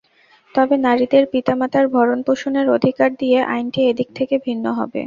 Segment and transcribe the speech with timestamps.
[0.55, 4.99] তবে নারীদের পিতামাতার ভরণপোষণের অধিকার দিয়ে আইনটি এদিক থেকে ভিন্ন হবে।